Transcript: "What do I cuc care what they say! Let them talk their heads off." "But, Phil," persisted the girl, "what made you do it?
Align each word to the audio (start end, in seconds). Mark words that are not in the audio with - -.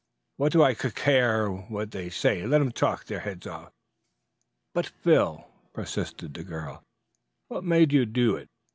"What 0.37 0.51
do 0.51 0.63
I 0.63 0.73
cuc 0.73 0.95
care 0.95 1.47
what 1.47 1.91
they 1.91 2.09
say! 2.09 2.47
Let 2.47 2.57
them 2.57 2.71
talk 2.71 3.05
their 3.05 3.19
heads 3.19 3.45
off." 3.45 3.71
"But, 4.73 4.87
Phil," 4.87 5.45
persisted 5.73 6.33
the 6.33 6.43
girl, 6.43 6.81
"what 7.49 7.63
made 7.63 7.93
you 7.93 8.07
do 8.07 8.35
it? 8.35 8.49